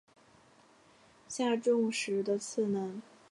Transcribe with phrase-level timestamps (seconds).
[1.27, 3.03] 下重实的次男。